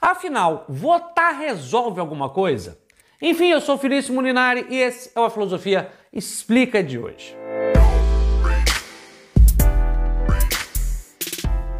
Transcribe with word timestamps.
Afinal, 0.00 0.64
votar 0.68 1.36
resolve 1.36 1.98
alguma 1.98 2.28
coisa? 2.28 2.78
Enfim, 3.20 3.48
eu 3.48 3.60
sou 3.60 3.76
Felício 3.76 4.14
Mulinari 4.14 4.64
e 4.70 4.78
esse 4.78 5.10
é 5.12 5.18
o 5.20 5.24
A 5.24 5.30
Filosofia 5.30 5.90
Explica 6.12 6.80
de 6.84 6.96
hoje. 6.96 7.36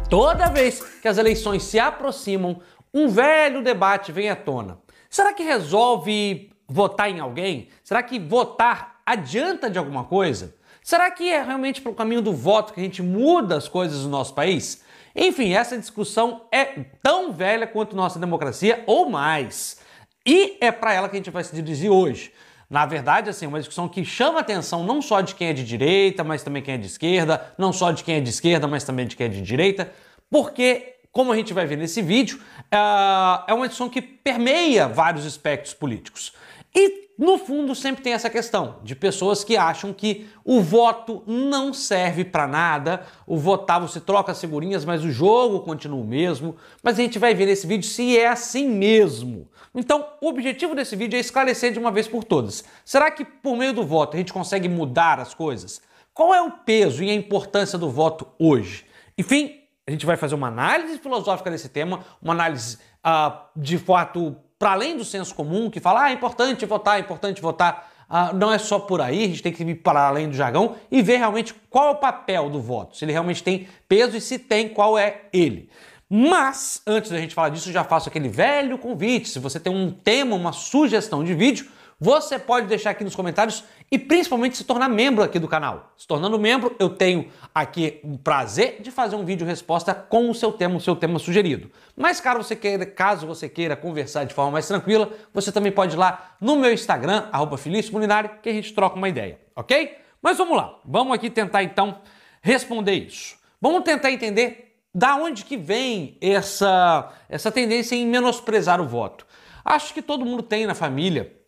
Toda 0.09 0.49
vez 0.49 0.81
que 1.01 1.07
as 1.07 1.17
eleições 1.17 1.63
se 1.63 1.79
aproximam, 1.79 2.59
um 2.93 3.07
velho 3.07 3.63
debate 3.63 4.11
vem 4.11 4.29
à 4.29 4.35
tona. 4.35 4.79
Será 5.09 5.33
que 5.33 5.43
resolve 5.43 6.51
votar 6.67 7.09
em 7.09 7.21
alguém? 7.21 7.69
Será 7.83 8.03
que 8.03 8.19
votar 8.19 8.99
adianta 9.05 9.69
de 9.69 9.79
alguma 9.79 10.03
coisa? 10.03 10.53
Será 10.83 11.09
que 11.09 11.31
é 11.31 11.41
realmente 11.41 11.81
pelo 11.81 11.95
caminho 11.95 12.21
do 12.21 12.33
voto 12.33 12.73
que 12.73 12.81
a 12.81 12.83
gente 12.83 13.01
muda 13.01 13.55
as 13.55 13.69
coisas 13.69 14.03
no 14.03 14.09
nosso 14.09 14.33
país? 14.33 14.83
Enfim, 15.21 15.53
essa 15.53 15.77
discussão 15.77 16.43
é 16.49 16.63
tão 17.03 17.33
velha 17.33 17.67
quanto 17.67 17.93
nossa 17.93 18.17
democracia 18.17 18.81
ou 18.87 19.09
mais. 19.09 19.81
E 20.25 20.57
é 20.61 20.71
para 20.71 20.93
ela 20.93 21.09
que 21.09 21.17
a 21.17 21.19
gente 21.19 21.29
vai 21.29 21.43
se 21.43 21.53
dirigir 21.53 21.91
hoje. 21.91 22.31
Na 22.69 22.85
verdade, 22.85 23.29
assim, 23.29 23.45
uma 23.45 23.59
discussão 23.59 23.89
que 23.89 24.05
chama 24.05 24.39
atenção 24.39 24.81
não 24.81 25.01
só 25.01 25.19
de 25.19 25.35
quem 25.35 25.49
é 25.49 25.53
de 25.53 25.65
direita, 25.65 26.23
mas 26.23 26.41
também 26.41 26.61
quem 26.63 26.75
é 26.75 26.77
de 26.77 26.85
esquerda, 26.85 27.53
não 27.57 27.73
só 27.73 27.91
de 27.91 28.01
quem 28.01 28.15
é 28.15 28.21
de 28.21 28.29
esquerda, 28.29 28.65
mas 28.65 28.85
também 28.85 29.07
de 29.07 29.17
quem 29.17 29.25
é 29.25 29.29
de 29.29 29.41
direita, 29.41 29.91
porque, 30.29 30.95
como 31.11 31.33
a 31.33 31.35
gente 31.35 31.53
vai 31.53 31.65
ver 31.65 31.77
nesse 31.77 32.01
vídeo, 32.01 32.39
é 32.71 33.53
uma 33.53 33.67
discussão 33.67 33.89
que 33.89 34.01
permeia 34.01 34.87
vários 34.87 35.25
aspectos 35.25 35.73
políticos. 35.73 36.31
E 36.73 37.08
no 37.19 37.37
fundo 37.37 37.75
sempre 37.75 38.01
tem 38.01 38.13
essa 38.13 38.29
questão 38.29 38.77
de 38.81 38.95
pessoas 38.95 39.43
que 39.43 39.57
acham 39.57 39.91
que 39.91 40.29
o 40.45 40.61
voto 40.61 41.21
não 41.27 41.73
serve 41.73 42.23
para 42.23 42.47
nada, 42.47 43.05
o 43.27 43.35
votar 43.35 43.81
você 43.81 43.99
troca 43.99 44.31
as 44.31 44.39
figurinhas, 44.39 44.85
mas 44.85 45.03
o 45.03 45.11
jogo 45.11 45.59
continua 45.59 45.99
o 45.99 46.07
mesmo. 46.07 46.55
Mas 46.81 46.97
a 46.97 47.01
gente 47.01 47.19
vai 47.19 47.35
ver 47.35 47.47
nesse 47.47 47.67
vídeo 47.67 47.85
se 47.85 48.17
é 48.17 48.29
assim 48.29 48.69
mesmo. 48.69 49.49
Então, 49.75 50.07
o 50.21 50.29
objetivo 50.29 50.73
desse 50.73 50.95
vídeo 50.95 51.17
é 51.17 51.19
esclarecer 51.19 51.73
de 51.73 51.79
uma 51.79 51.91
vez 51.91 52.07
por 52.07 52.23
todas. 52.23 52.63
Será 52.85 53.11
que 53.11 53.25
por 53.25 53.57
meio 53.57 53.73
do 53.73 53.83
voto 53.83 54.15
a 54.15 54.17
gente 54.17 54.31
consegue 54.31 54.69
mudar 54.69 55.19
as 55.19 55.33
coisas? 55.33 55.81
Qual 56.13 56.33
é 56.33 56.41
o 56.41 56.51
peso 56.51 57.03
e 57.03 57.09
a 57.09 57.13
importância 57.13 57.77
do 57.77 57.89
voto 57.89 58.29
hoje? 58.39 58.85
Enfim, 59.17 59.59
a 59.85 59.91
gente 59.91 60.05
vai 60.05 60.15
fazer 60.15 60.35
uma 60.35 60.47
análise 60.47 60.97
filosófica 60.99 61.51
desse 61.51 61.67
tema, 61.67 61.99
uma 62.21 62.31
análise 62.31 62.77
uh, 63.05 63.37
de 63.57 63.77
fato 63.77 64.37
para 64.59 64.73
além 64.73 64.97
do 64.97 65.05
senso 65.05 65.33
comum, 65.33 65.69
que 65.69 65.79
fala, 65.79 66.03
ah, 66.03 66.09
é 66.09 66.13
importante 66.13 66.65
votar, 66.65 66.97
é 66.97 66.99
importante 66.99 67.41
votar. 67.41 67.89
Uh, 68.09 68.35
não 68.35 68.51
é 68.51 68.57
só 68.57 68.77
por 68.77 68.99
aí, 69.01 69.23
a 69.23 69.27
gente 69.27 69.41
tem 69.41 69.53
que 69.53 69.63
ir 69.63 69.75
para 69.75 70.07
além 70.07 70.27
do 70.27 70.35
jargão 70.35 70.75
e 70.91 71.01
ver 71.01 71.17
realmente 71.17 71.53
qual 71.69 71.89
é 71.89 71.91
o 71.91 71.95
papel 71.95 72.49
do 72.49 72.59
voto, 72.59 72.97
se 72.97 73.05
ele 73.05 73.11
realmente 73.11 73.43
tem 73.43 73.67
peso 73.87 74.17
e 74.17 74.21
se 74.21 74.37
tem, 74.37 74.67
qual 74.67 74.97
é 74.97 75.21
ele. 75.31 75.69
Mas, 76.09 76.81
antes 76.87 77.11
da 77.11 77.19
gente 77.19 77.35
falar 77.35 77.49
disso, 77.49 77.71
já 77.71 77.83
faço 77.83 78.09
aquele 78.09 78.27
velho 78.27 78.79
convite. 78.79 79.29
Se 79.29 79.37
você 79.37 79.59
tem 79.59 79.71
um 79.71 79.91
tema, 79.91 80.35
uma 80.35 80.51
sugestão 80.51 81.23
de 81.23 81.35
vídeo, 81.35 81.67
você 81.99 82.39
pode 82.39 82.67
deixar 82.67 82.91
aqui 82.91 83.03
nos 83.03 83.13
comentários 83.13 83.63
e 83.91 83.99
principalmente 83.99 84.55
se 84.55 84.63
tornar 84.63 84.87
membro 84.87 85.21
aqui 85.21 85.37
do 85.37 85.49
canal. 85.49 85.91
Se 85.97 86.07
tornando 86.07 86.39
membro, 86.39 86.73
eu 86.79 86.89
tenho 86.89 87.29
aqui 87.53 87.99
o 88.03 88.17
prazer 88.17 88.81
de 88.81 88.89
fazer 88.89 89.17
um 89.17 89.25
vídeo 89.25 89.45
resposta 89.45 89.93
com 89.93 90.29
o 90.29 90.33
seu 90.33 90.53
tema, 90.53 90.77
o 90.77 90.79
seu 90.79 90.95
tema 90.95 91.19
sugerido. 91.19 91.69
Mas 91.97 92.21
caso 92.21 92.41
você 92.41 92.55
queira, 92.55 92.85
caso 92.85 93.27
você 93.27 93.49
queira 93.49 93.75
conversar 93.75 94.23
de 94.23 94.33
forma 94.33 94.51
mais 94.51 94.65
tranquila, 94.65 95.11
você 95.33 95.51
também 95.51 95.73
pode 95.73 95.95
ir 95.95 95.97
lá 95.97 96.35
no 96.39 96.55
meu 96.55 96.71
Instagram, 96.71 97.27
arroba 97.33 97.57
que 97.57 98.49
a 98.49 98.53
gente 98.53 98.73
troca 98.73 98.95
uma 98.95 99.09
ideia, 99.09 99.37
ok? 99.53 99.97
Mas 100.21 100.37
vamos 100.37 100.55
lá, 100.55 100.79
vamos 100.85 101.13
aqui 101.13 101.29
tentar 101.29 101.63
então 101.63 101.99
responder 102.41 102.93
isso. 102.93 103.35
Vamos 103.59 103.83
tentar 103.83 104.09
entender 104.09 104.77
da 104.95 105.17
onde 105.17 105.43
que 105.43 105.57
vem 105.57 106.17
essa, 106.21 107.11
essa 107.27 107.51
tendência 107.51 107.93
em 107.93 108.05
menosprezar 108.05 108.79
o 108.79 108.87
voto. 108.87 109.27
Acho 109.65 109.93
que 109.93 110.01
todo 110.01 110.25
mundo 110.25 110.41
tem 110.41 110.65
na 110.65 110.73
família 110.73 111.38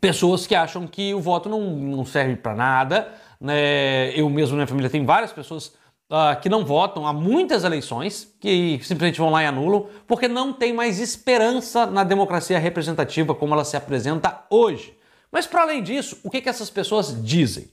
pessoas 0.00 0.46
que 0.46 0.54
acham 0.54 0.86
que 0.86 1.14
o 1.14 1.20
voto 1.20 1.48
não, 1.48 1.60
não 1.60 2.04
serve 2.04 2.36
para 2.36 2.54
nada. 2.54 3.12
Né? 3.40 4.10
Eu 4.18 4.28
mesmo 4.30 4.52
na 4.52 4.58
minha 4.58 4.66
família 4.66 4.90
tenho 4.90 5.04
várias 5.04 5.32
pessoas 5.32 5.74
uh, 6.10 6.38
que 6.40 6.48
não 6.48 6.64
votam 6.64 7.06
há 7.06 7.12
muitas 7.12 7.64
eleições, 7.64 8.34
que 8.40 8.80
simplesmente 8.82 9.18
vão 9.18 9.30
lá 9.30 9.42
e 9.42 9.46
anulam, 9.46 9.86
porque 10.06 10.28
não 10.28 10.52
tem 10.52 10.72
mais 10.72 10.98
esperança 10.98 11.86
na 11.86 12.04
democracia 12.04 12.58
representativa 12.58 13.34
como 13.34 13.54
ela 13.54 13.64
se 13.64 13.76
apresenta 13.76 14.44
hoje. 14.50 14.96
Mas 15.30 15.46
para 15.46 15.62
além 15.62 15.82
disso, 15.82 16.18
o 16.22 16.30
que, 16.30 16.42
que 16.42 16.48
essas 16.48 16.68
pessoas 16.68 17.24
dizem? 17.24 17.70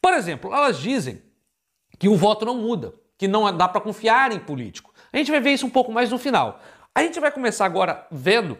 Por 0.00 0.14
exemplo, 0.14 0.52
elas 0.52 0.78
dizem 0.78 1.20
que 1.98 2.08
o 2.08 2.16
voto 2.16 2.46
não 2.46 2.56
muda, 2.56 2.94
que 3.18 3.28
não 3.28 3.54
dá 3.56 3.68
para 3.68 3.80
confiar 3.80 4.32
em 4.32 4.38
político. 4.38 4.92
A 5.12 5.18
gente 5.18 5.30
vai 5.30 5.40
ver 5.40 5.52
isso 5.52 5.66
um 5.66 5.70
pouco 5.70 5.92
mais 5.92 6.10
no 6.10 6.18
final. 6.18 6.58
A 6.94 7.02
gente 7.02 7.20
vai 7.20 7.30
começar 7.30 7.66
agora 7.66 8.06
vendo 8.10 8.58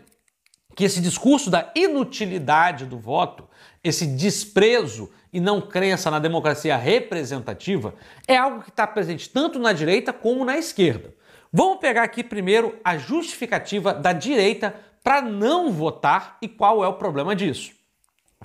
que 0.75 0.84
esse 0.84 1.00
discurso 1.00 1.50
da 1.50 1.71
inutilidade 1.75 2.87
do 2.87 2.99
voto, 2.99 3.49
esse 3.83 4.06
desprezo 4.06 5.10
e 5.33 5.41
não 5.41 5.60
crença 5.60 6.10
na 6.10 6.19
democracia 6.19 6.77
representativa, 6.77 7.94
é 8.28 8.37
algo 8.37 8.62
que 8.62 8.71
está 8.71 8.87
presente 8.87 9.28
tanto 9.31 9.59
na 9.59 9.72
direita 9.72 10.12
como 10.12 10.44
na 10.44 10.59
esquerda. 10.59 11.15
Vamos 11.53 11.78
pegar 11.78 12.03
aqui 12.03 12.25
primeiro 12.25 12.78
a 12.84 12.97
justificativa 12.97 13.93
da 13.93 14.12
direita 14.12 14.75
para 15.03 15.21
não 15.21 15.71
votar 15.71 16.38
e 16.41 16.49
qual 16.49 16.84
é 16.84 16.88
o 16.88 16.94
problema 16.94 17.34
disso. 17.34 17.72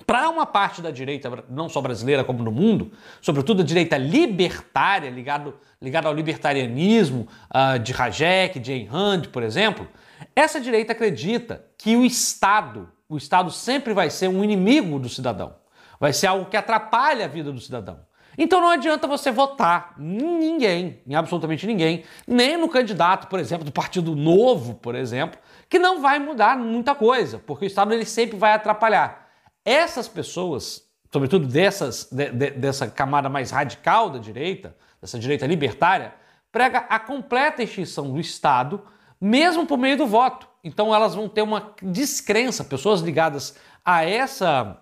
Para 0.05 0.29
uma 0.29 0.45
parte 0.45 0.81
da 0.81 0.91
direita, 0.91 1.43
não 1.49 1.69
só 1.69 1.81
brasileira 1.81 2.23
como 2.23 2.43
no 2.43 2.51
mundo, 2.51 2.91
sobretudo 3.21 3.61
a 3.61 3.65
direita 3.65 3.97
libertária, 3.97 5.09
ligado, 5.09 5.55
ligado 5.81 6.07
ao 6.07 6.13
libertarianismo 6.13 7.27
uh, 7.49 7.79
de 7.79 7.93
Hayek, 7.93 8.59
de 8.59 8.71
Ayn 8.71 8.85
Rand, 8.85 9.21
por 9.31 9.41
exemplo, 9.41 9.87
essa 10.35 10.59
direita 10.59 10.93
acredita 10.93 11.65
que 11.77 11.95
o 11.95 12.05
Estado, 12.05 12.91
o 13.07 13.17
Estado 13.17 13.51
sempre 13.51 13.93
vai 13.93 14.09
ser 14.09 14.27
um 14.27 14.43
inimigo 14.43 14.99
do 14.99 15.09
cidadão, 15.09 15.55
vai 15.99 16.13
ser 16.13 16.27
algo 16.27 16.49
que 16.49 16.57
atrapalha 16.57 17.25
a 17.25 17.27
vida 17.27 17.51
do 17.51 17.59
cidadão. 17.59 18.05
Então 18.37 18.61
não 18.61 18.69
adianta 18.69 19.07
você 19.07 19.31
votar 19.31 19.95
em 19.97 20.39
ninguém, 20.39 21.01
em 21.07 21.15
absolutamente 21.15 21.65
ninguém, 21.65 22.03
nem 22.27 22.55
no 22.55 22.69
candidato, 22.69 23.27
por 23.27 23.39
exemplo, 23.39 23.65
do 23.65 23.71
Partido 23.71 24.15
Novo, 24.15 24.75
por 24.75 24.93
exemplo, 24.93 25.39
que 25.67 25.79
não 25.79 26.01
vai 26.01 26.19
mudar 26.19 26.55
muita 26.55 26.93
coisa, 26.93 27.39
porque 27.39 27.65
o 27.65 27.67
Estado 27.67 27.93
ele 27.93 28.05
sempre 28.05 28.37
vai 28.37 28.53
atrapalhar. 28.53 29.27
Essas 29.65 30.07
pessoas, 30.07 30.83
sobretudo 31.11 31.47
dessas, 31.47 32.07
de, 32.11 32.29
de, 32.29 32.51
dessa 32.51 32.87
camada 32.87 33.27
mais 33.27 33.49
radical 33.49 34.11
da 34.11 34.19
direita, 34.19 34.75
dessa 35.01 35.17
direita 35.17 35.47
libertária, 35.47 36.13
prega 36.51 36.85
a 36.89 36.99
completa 36.99 37.63
extinção 37.63 38.11
do 38.11 38.19
Estado 38.19 38.83
mesmo 39.19 39.65
por 39.65 39.77
meio 39.77 39.97
do 39.97 40.07
voto. 40.07 40.47
Então 40.63 40.93
elas 40.93 41.15
vão 41.15 41.29
ter 41.29 41.41
uma 41.41 41.73
descrença, 41.81 42.63
pessoas 42.63 43.01
ligadas 43.01 43.55
a 43.83 44.03
essa 44.03 44.81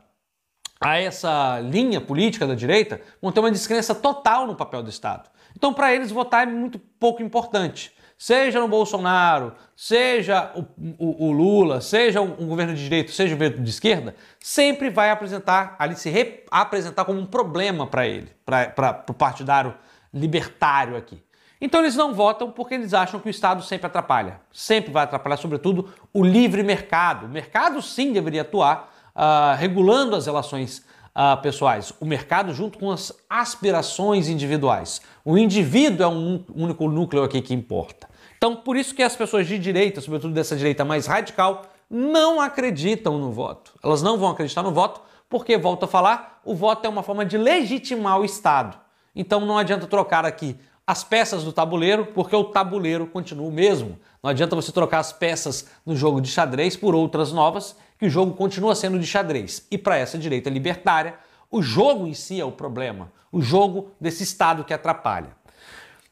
a 0.80 0.98
essa 0.98 1.60
linha 1.62 2.02
política 2.02 2.46
da 2.46 2.54
direita 2.54 3.02
vão 3.22 3.32
ter 3.32 3.40
uma 3.40 3.52
descrença 3.52 3.96
total 3.96 4.46
no 4.46 4.56
papel 4.56 4.84
do 4.84 4.90
Estado. 4.90 5.30
Então, 5.56 5.74
para 5.74 5.94
eles, 5.94 6.12
votar 6.12 6.48
é 6.48 6.52
muito 6.52 6.78
pouco 6.78 7.24
importante. 7.24 7.94
Seja 8.18 8.60
no 8.60 8.68
Bolsonaro, 8.68 9.56
seja 9.76 10.52
o, 10.56 10.62
o, 10.98 11.28
o 11.28 11.32
Lula, 11.32 11.82
seja 11.82 12.22
um, 12.22 12.34
um, 12.40 12.48
governo 12.48 12.74
de 12.74 12.82
direita, 12.82 13.12
seja 13.12 13.36
um 13.36 13.38
governo 13.38 13.64
de 13.64 13.70
esquerda, 13.70 14.16
sempre 14.40 14.90
vai 14.90 15.10
apresentar 15.10 15.76
ali 15.78 15.96
se 15.96 16.44
apresentar 16.50 17.04
como 17.04 17.20
um 17.20 17.26
problema 17.26 17.86
para 17.86 18.08
ele, 18.08 18.32
para 18.46 19.04
o 19.10 19.14
partidário 19.14 19.76
libertário 20.14 20.96
aqui. 20.96 21.22
Então 21.60 21.82
eles 21.82 21.96
não 21.96 22.14
votam 22.14 22.52
porque 22.52 22.74
eles 22.74 22.94
acham 22.94 23.20
que 23.20 23.28
o 23.28 23.30
Estado 23.30 23.64
sempre 23.64 23.88
atrapalha. 23.88 24.42
Sempre 24.52 24.92
vai 24.92 25.04
atrapalhar, 25.04 25.38
sobretudo, 25.38 25.90
o 26.14 26.24
livre 26.24 26.64
mercado. 26.64 27.26
O 27.26 27.30
mercado 27.30 27.82
sim 27.82 28.12
deveria 28.12 28.42
atuar 28.42 28.94
uh, 29.16 29.58
regulando 29.58 30.16
as 30.16 30.26
relações 30.26 30.86
uh, 31.16 31.42
pessoais. 31.42 31.94
O 32.00 32.06
mercado 32.06 32.54
junto 32.54 32.78
com 32.78 32.92
as 32.92 33.14
aspirações 33.30 34.28
individuais. 34.28 35.02
O 35.24 35.38
indivíduo 35.38 36.04
é 36.04 36.08
um 36.08 36.44
único 36.54 36.90
núcleo 36.90 37.24
aqui 37.24 37.42
que 37.42 37.54
importa. 37.54 38.10
Então, 38.38 38.56
por 38.56 38.76
isso 38.76 38.94
que 38.94 39.02
as 39.02 39.16
pessoas 39.16 39.48
de 39.48 39.58
direita, 39.58 40.02
sobretudo 40.02 40.34
dessa 40.34 40.56
direita 40.56 40.84
mais 40.84 41.08
radical, 41.08 41.64
não 41.90 42.42
acreditam 42.42 43.18
no 43.18 43.32
voto. 43.32 43.74
Elas 43.84 44.02
não 44.02 44.18
vão 44.18 44.30
acreditar 44.30 44.62
no 44.62 44.72
voto 44.72 45.02
porque, 45.30 45.58
volto 45.58 45.84
a 45.86 45.88
falar, 45.88 46.42
o 46.44 46.54
voto 46.54 46.86
é 46.86 46.90
uma 46.90 47.02
forma 47.02 47.26
de 47.26 47.38
legitimar 47.38 48.20
o 48.20 48.26
Estado. 48.26 48.78
Então 49.16 49.46
não 49.46 49.58
adianta 49.58 49.88
trocar 49.88 50.26
aqui 50.26 50.58
as 50.88 51.04
peças 51.04 51.44
do 51.44 51.52
tabuleiro, 51.52 52.08
porque 52.08 52.36
o 52.36 52.44
tabuleiro 52.44 53.08
continua 53.08 53.48
o 53.48 53.52
mesmo. 53.52 54.00
Não 54.22 54.30
adianta 54.30 54.56
você 54.56 54.72
trocar 54.72 55.00
as 55.00 55.12
peças 55.12 55.68
no 55.86 55.96
jogo 55.96 56.22
de 56.22 56.30
xadrez 56.30 56.78
por 56.78 56.94
outras 56.94 57.32
novas, 57.32 57.76
que 57.98 58.06
o 58.06 58.10
jogo 58.10 58.34
continua 58.34 58.76
sendo 58.76 59.00
de 59.00 59.08
xadrez. 59.08 59.66
E 59.72 59.78
para 59.78 59.98
essa 59.98 60.18
direita 60.18 60.50
libertária, 60.50 61.16
o 61.50 61.62
jogo 61.62 62.06
em 62.06 62.14
si 62.14 62.40
é 62.40 62.46
o 62.46 62.52
problema, 62.52 63.12
o 63.32 63.42
jogo 63.42 63.92
desse 64.00 64.24
Estado 64.24 64.64
que 64.64 64.74
atrapalha. 64.74 65.36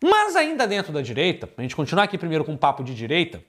Mas 0.01 0.35
ainda 0.35 0.67
dentro 0.67 0.91
da 0.91 1.01
direita, 1.01 1.49
a 1.57 1.61
gente 1.61 1.75
continuar 1.75 2.03
aqui 2.03 2.17
primeiro 2.17 2.43
com 2.43 2.53
um 2.53 2.57
papo 2.57 2.83
de 2.83 2.95
direita, 2.95 3.43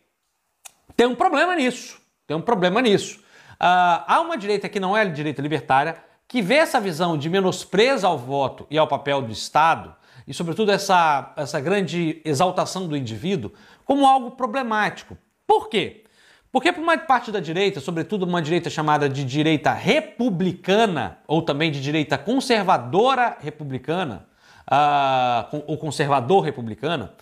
tem 0.97 1.07
um 1.07 1.15
problema 1.15 1.57
nisso. 1.57 2.01
Tem 2.27 2.37
um 2.37 2.41
problema 2.41 2.81
nisso. 2.81 3.19
Uh, 3.55 4.05
há 4.07 4.21
uma 4.21 4.37
direita 4.37 4.69
que 4.69 4.79
não 4.79 4.97
é 4.97 5.05
direita 5.05 5.43
libertária, 5.43 5.97
que 6.29 6.41
vê 6.41 6.55
essa 6.55 6.81
visão 6.81 7.17
de 7.17 7.29
menosprezo 7.29 8.07
ao 8.07 8.19
voto 8.19 8.67
e 8.71 8.79
ao 8.79 8.87
papel 8.87 9.23
do 9.23 9.33
Estado 9.33 9.95
e, 10.27 10.33
sobretudo, 10.33 10.73
essa, 10.73 11.33
essa 11.37 11.61
grande 11.61 12.21
exaltação 12.25 12.89
do 12.89 12.97
indivíduo 12.97 13.53
como 13.85 14.07
algo 14.07 14.33
problemático. 14.33 15.17
Por 15.47 15.69
quê? 15.69 16.05
Porque 16.51 16.73
para 16.73 16.83
uma 16.83 16.97
parte 16.97 17.33
da 17.33 17.41
direita, 17.41 17.81
sobretudo 17.81 18.25
uma 18.25 18.41
direita 18.41 18.71
chamada 18.71 19.09
de 19.09 19.25
direita 19.25 19.73
republicana, 19.73 21.19
ou 21.27 21.43
também 21.43 21.71
de 21.71 21.81
direita 21.81 22.17
conservadora 22.17 23.37
republicana, 23.41 24.27
uh, 24.71 25.65
ou 25.67 25.77
conservador 25.77 26.43
republicana, 26.43 27.13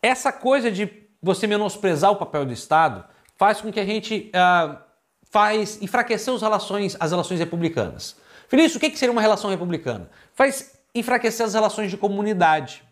essa 0.00 0.32
coisa 0.32 0.70
de 0.70 0.88
você 1.22 1.46
menosprezar 1.46 2.10
o 2.12 2.16
papel 2.16 2.46
do 2.46 2.52
Estado 2.52 3.04
faz 3.36 3.60
com 3.60 3.72
que 3.72 3.80
a 3.80 3.84
gente 3.84 4.30
uh, 4.34 4.76
faz 5.30 5.80
enfraquecer 5.82 6.32
as 6.32 6.40
relações, 6.40 6.96
as 6.98 7.10
relações 7.10 7.38
republicanas. 7.38 8.16
Felício, 8.48 8.78
o 8.78 8.80
que 8.80 8.96
seria 8.96 9.12
uma 9.12 9.20
relação 9.20 9.50
republicana? 9.50 10.08
Faz 10.32 10.79
enfraquecer 10.94 11.46
as 11.46 11.54
relações 11.54 11.90
de 11.90 11.96
comunidade. 11.96 12.82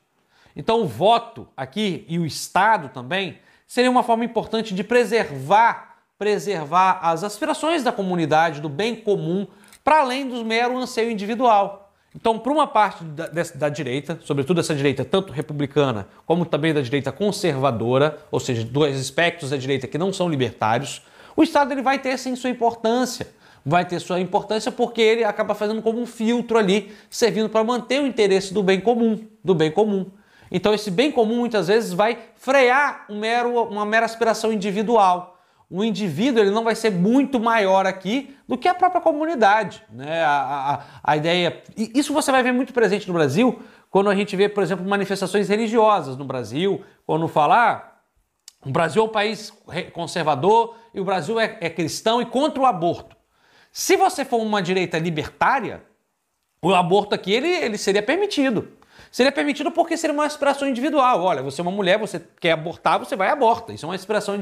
Então 0.54 0.82
o 0.82 0.86
voto 0.86 1.48
aqui 1.56 2.04
e 2.08 2.18
o 2.18 2.26
Estado 2.26 2.88
também 2.88 3.38
seria 3.66 3.90
uma 3.90 4.02
forma 4.02 4.24
importante 4.24 4.74
de 4.74 4.82
preservar 4.82 5.88
preservar 6.18 6.98
as 7.00 7.22
aspirações 7.22 7.84
da 7.84 7.92
comunidade, 7.92 8.60
do 8.60 8.68
bem 8.68 8.96
comum, 8.96 9.46
para 9.84 10.00
além 10.00 10.28
do 10.28 10.44
mero 10.44 10.76
anseio 10.76 11.10
individual. 11.10 11.92
Então, 12.14 12.38
para 12.38 12.52
uma 12.52 12.66
parte 12.66 13.04
da, 13.04 13.28
da, 13.54 13.68
direita, 13.68 14.18
sobretudo 14.24 14.58
essa 14.58 14.74
direita 14.74 15.04
tanto 15.04 15.32
republicana 15.32 16.08
como 16.26 16.44
também 16.44 16.74
da 16.74 16.80
direita 16.80 17.12
conservadora, 17.12 18.18
ou 18.30 18.40
seja, 18.40 18.64
dois 18.64 18.98
aspectos 18.98 19.50
da 19.50 19.56
direita 19.56 19.86
que 19.86 19.96
não 19.96 20.12
são 20.12 20.28
libertários, 20.28 21.02
o 21.36 21.42
Estado 21.42 21.72
ele 21.72 21.82
vai 21.82 21.98
ter 21.98 22.18
sim 22.18 22.34
sua 22.34 22.50
importância. 22.50 23.28
Vai 23.64 23.84
ter 23.84 24.00
sua 24.00 24.20
importância 24.20 24.72
porque 24.72 25.00
ele 25.00 25.24
acaba 25.24 25.54
fazendo 25.54 25.82
como 25.82 26.00
um 26.00 26.06
filtro 26.06 26.58
ali, 26.58 26.92
servindo 27.10 27.48
para 27.48 27.62
manter 27.64 28.00
o 28.00 28.06
interesse 28.06 28.54
do 28.54 28.62
bem 28.62 28.80
comum, 28.80 29.26
do 29.42 29.54
bem 29.54 29.70
comum. 29.70 30.10
Então 30.50 30.72
esse 30.72 30.90
bem 30.90 31.12
comum 31.12 31.36
muitas 31.36 31.68
vezes 31.68 31.92
vai 31.92 32.18
frear 32.36 33.04
um 33.08 33.18
mero, 33.18 33.62
uma 33.64 33.84
mera 33.84 34.06
aspiração 34.06 34.52
individual. 34.52 35.38
O 35.70 35.84
indivíduo 35.84 36.42
ele 36.42 36.50
não 36.50 36.64
vai 36.64 36.74
ser 36.74 36.90
muito 36.90 37.38
maior 37.38 37.84
aqui 37.84 38.34
do 38.48 38.56
que 38.56 38.66
a 38.66 38.74
própria 38.74 39.02
comunidade. 39.02 39.82
Né? 39.90 40.22
A, 40.24 40.30
a, 40.32 41.12
a 41.12 41.16
ideia. 41.16 41.62
Isso 41.76 42.14
você 42.14 42.32
vai 42.32 42.42
ver 42.42 42.52
muito 42.52 42.72
presente 42.72 43.06
no 43.06 43.12
Brasil 43.12 43.60
quando 43.90 44.08
a 44.08 44.14
gente 44.14 44.34
vê, 44.34 44.48
por 44.48 44.62
exemplo, 44.62 44.88
manifestações 44.88 45.48
religiosas 45.48 46.16
no 46.16 46.24
Brasil, 46.24 46.82
quando 47.06 47.28
falar. 47.28 47.98
O 48.64 48.70
Brasil 48.70 49.02
é 49.02 49.04
um 49.04 49.10
país 49.10 49.52
conservador 49.92 50.74
e 50.92 51.00
o 51.00 51.04
Brasil 51.04 51.38
é, 51.38 51.58
é 51.60 51.70
cristão 51.70 52.20
e 52.20 52.26
contra 52.26 52.62
o 52.62 52.66
aborto. 52.66 53.16
Se 53.78 53.96
você 53.96 54.24
for 54.24 54.38
uma 54.38 54.60
direita 54.60 54.98
libertária, 54.98 55.84
o 56.60 56.74
aborto 56.74 57.14
aqui 57.14 57.32
ele, 57.32 57.46
ele 57.46 57.78
seria 57.78 58.02
permitido. 58.02 58.70
Seria 59.08 59.30
permitido 59.30 59.70
porque 59.70 59.96
seria 59.96 60.12
uma 60.12 60.24
aspiração 60.24 60.66
individual. 60.66 61.22
Olha, 61.22 61.44
você 61.44 61.60
é 61.60 61.62
uma 61.62 61.70
mulher, 61.70 61.96
você 61.96 62.20
quer 62.40 62.50
abortar, 62.50 62.98
você 62.98 63.14
vai 63.14 63.28
e 63.28 63.30
aborta. 63.30 63.72
Isso 63.72 63.86
é 63.86 63.88
uma 63.88 63.94
aspiração, 63.94 64.34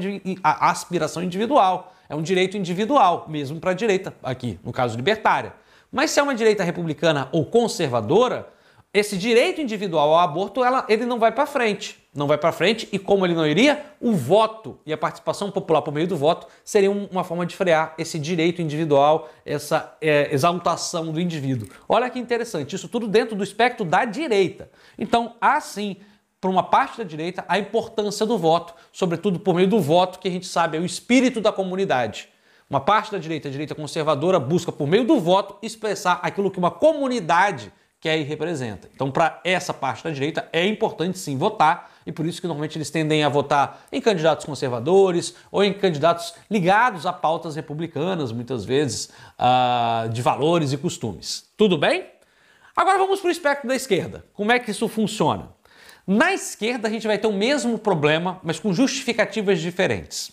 aspiração 0.43 1.21
individual. 1.21 1.93
É 2.09 2.15
um 2.15 2.23
direito 2.23 2.57
individual, 2.57 3.27
mesmo 3.29 3.59
para 3.59 3.69
a 3.69 3.73
direita, 3.75 4.11
aqui, 4.23 4.59
no 4.63 4.73
caso 4.73 4.97
libertária. 4.97 5.53
Mas 5.91 6.09
se 6.09 6.19
é 6.19 6.23
uma 6.23 6.33
direita 6.33 6.63
republicana 6.63 7.29
ou 7.31 7.45
conservadora, 7.45 8.49
esse 8.93 9.17
direito 9.17 9.61
individual 9.61 10.13
ao 10.13 10.19
aborto, 10.19 10.63
ela, 10.63 10.85
ele 10.89 11.05
não 11.05 11.19
vai 11.19 11.31
para 11.31 11.45
frente. 11.45 11.97
Não 12.15 12.25
vai 12.25 12.37
para 12.37 12.51
frente 12.51 12.89
e 12.91 12.97
como 12.97 13.25
ele 13.25 13.35
não 13.35 13.45
iria, 13.45 13.85
o 14.01 14.13
voto 14.13 14.79
e 14.85 14.91
a 14.91 14.97
participação 14.97 15.51
popular 15.51 15.83
por 15.83 15.93
meio 15.93 16.07
do 16.07 16.17
voto 16.17 16.47
seria 16.65 16.89
uma 16.89 17.23
forma 17.23 17.45
de 17.45 17.55
frear 17.55 17.93
esse 17.95 18.17
direito 18.17 18.59
individual, 18.59 19.29
essa 19.45 19.95
é, 20.01 20.33
exaltação 20.33 21.11
do 21.11 21.21
indivíduo. 21.21 21.69
Olha 21.87 22.09
que 22.09 22.17
interessante, 22.17 22.75
isso 22.75 22.87
tudo 22.87 23.07
dentro 23.07 23.35
do 23.35 23.43
espectro 23.43 23.85
da 23.85 24.03
direita. 24.03 24.71
Então, 24.97 25.35
há 25.39 25.61
sim, 25.61 25.97
para 26.41 26.49
uma 26.49 26.63
parte 26.63 26.97
da 26.97 27.03
direita, 27.03 27.45
a 27.47 27.59
importância 27.59 28.25
do 28.25 28.35
voto, 28.35 28.73
sobretudo 28.91 29.39
por 29.39 29.53
meio 29.53 29.67
do 29.67 29.79
voto, 29.79 30.17
que 30.17 30.27
a 30.27 30.31
gente 30.31 30.47
sabe 30.47 30.77
é 30.77 30.79
o 30.79 30.85
espírito 30.85 31.39
da 31.39 31.51
comunidade. 31.51 32.29
Uma 32.67 32.79
parte 32.79 33.11
da 33.11 33.19
direita, 33.19 33.47
a 33.47 33.51
direita 33.51 33.75
conservadora, 33.75 34.39
busca 34.39 34.71
por 34.71 34.87
meio 34.87 35.05
do 35.05 35.19
voto 35.19 35.55
expressar 35.61 36.19
aquilo 36.23 36.49
que 36.49 36.57
uma 36.57 36.71
comunidade 36.71 37.71
quer 37.99 38.17
e 38.17 38.23
representa. 38.23 38.89
Então, 38.93 39.11
para 39.11 39.41
essa 39.43 39.73
parte 39.73 40.03
da 40.03 40.11
direita, 40.11 40.47
é 40.53 40.65
importante 40.65 41.17
sim 41.17 41.37
votar, 41.37 41.91
e 42.05 42.11
por 42.11 42.25
isso 42.25 42.39
que 42.39 42.47
normalmente 42.47 42.77
eles 42.77 42.89
tendem 42.89 43.23
a 43.23 43.29
votar 43.29 43.85
em 43.91 43.99
candidatos 43.99 44.45
conservadores 44.45 45.35
ou 45.51 45.63
em 45.63 45.73
candidatos 45.73 46.33
ligados 46.49 47.05
a 47.05 47.13
pautas 47.13 47.55
republicanas, 47.55 48.31
muitas 48.31 48.63
vezes, 48.63 49.09
uh, 49.39 50.09
de 50.09 50.21
valores 50.21 50.71
e 50.71 50.77
costumes. 50.77 51.49
Tudo 51.57 51.77
bem? 51.77 52.05
Agora 52.75 52.99
vamos 52.99 53.19
para 53.19 53.29
o 53.29 53.31
espectro 53.31 53.67
da 53.67 53.75
esquerda. 53.75 54.23
Como 54.33 54.51
é 54.51 54.59
que 54.59 54.69
isso 54.69 54.87
funciona? 54.87 55.49
Na 56.05 56.31
esquerda, 56.31 56.87
a 56.87 56.91
gente 56.91 57.07
vai 57.07 57.17
ter 57.17 57.27
o 57.27 57.33
mesmo 57.33 57.77
problema, 57.77 58.39
mas 58.43 58.59
com 58.59 58.73
justificativas 58.73 59.59
diferentes. 59.59 60.31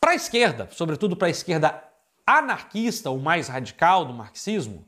Para 0.00 0.12
a 0.12 0.14
esquerda, 0.14 0.68
sobretudo 0.72 1.14
para 1.14 1.28
a 1.28 1.30
esquerda 1.30 1.84
anarquista, 2.26 3.10
ou 3.10 3.18
mais 3.18 3.48
radical 3.48 4.04
do 4.04 4.14
marxismo, 4.14 4.84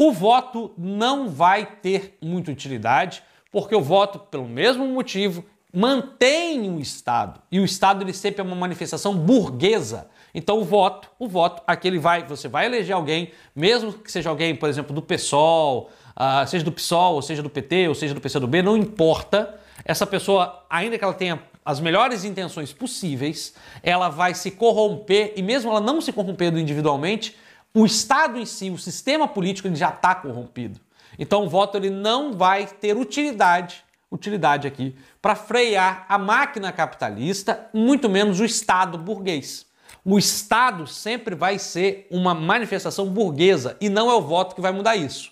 o 0.00 0.10
voto 0.10 0.72
não 0.78 1.28
vai 1.28 1.66
ter 1.66 2.16
muita 2.22 2.50
utilidade, 2.50 3.22
porque 3.52 3.76
o 3.76 3.82
voto, 3.82 4.18
pelo 4.18 4.48
mesmo 4.48 4.86
motivo, 4.86 5.44
mantém 5.70 6.74
o 6.74 6.80
Estado. 6.80 7.38
E 7.52 7.60
o 7.60 7.66
Estado 7.66 8.02
ele 8.02 8.14
sempre 8.14 8.40
é 8.40 8.42
uma 8.42 8.56
manifestação 8.56 9.14
burguesa. 9.14 10.08
Então 10.34 10.58
o 10.58 10.64
voto, 10.64 11.10
o 11.18 11.28
voto, 11.28 11.62
aquele 11.66 11.98
vai, 11.98 12.24
você 12.26 12.48
vai 12.48 12.64
eleger 12.64 12.96
alguém, 12.96 13.32
mesmo 13.54 13.92
que 13.92 14.10
seja 14.10 14.30
alguém, 14.30 14.54
por 14.54 14.70
exemplo, 14.70 14.94
do 14.94 15.02
PSOL, 15.02 15.90
uh, 16.16 16.48
seja 16.48 16.64
do 16.64 16.72
PSOL, 16.72 17.16
ou 17.16 17.20
seja 17.20 17.42
do 17.42 17.50
PT, 17.50 17.88
ou 17.88 17.94
seja 17.94 18.14
do 18.14 18.22
PCdoB, 18.22 18.62
não 18.62 18.78
importa. 18.78 19.60
Essa 19.84 20.06
pessoa, 20.06 20.64
ainda 20.70 20.96
que 20.96 21.04
ela 21.04 21.12
tenha 21.12 21.42
as 21.62 21.78
melhores 21.78 22.24
intenções 22.24 22.72
possíveis, 22.72 23.54
ela 23.82 24.08
vai 24.08 24.32
se 24.32 24.50
corromper 24.50 25.34
e 25.36 25.42
mesmo 25.42 25.70
ela 25.70 25.80
não 25.80 26.00
se 26.00 26.10
corrompendo 26.10 26.58
individualmente, 26.58 27.36
o 27.74 27.86
Estado 27.86 28.38
em 28.38 28.46
si, 28.46 28.70
o 28.70 28.78
sistema 28.78 29.28
político, 29.28 29.68
ele 29.68 29.76
já 29.76 29.90
está 29.90 30.14
corrompido. 30.14 30.80
Então 31.18 31.44
o 31.44 31.48
voto 31.48 31.76
ele 31.76 31.90
não 31.90 32.32
vai 32.32 32.66
ter 32.66 32.96
utilidade, 32.96 33.84
utilidade 34.10 34.66
aqui, 34.66 34.96
para 35.20 35.34
frear 35.34 36.04
a 36.08 36.18
máquina 36.18 36.72
capitalista, 36.72 37.68
muito 37.72 38.08
menos 38.08 38.40
o 38.40 38.44
Estado 38.44 38.98
burguês. 38.98 39.66
O 40.04 40.18
Estado 40.18 40.86
sempre 40.86 41.34
vai 41.34 41.58
ser 41.58 42.06
uma 42.10 42.34
manifestação 42.34 43.06
burguesa 43.06 43.76
e 43.80 43.88
não 43.88 44.10
é 44.10 44.14
o 44.14 44.22
voto 44.22 44.54
que 44.54 44.60
vai 44.60 44.72
mudar 44.72 44.96
isso. 44.96 45.30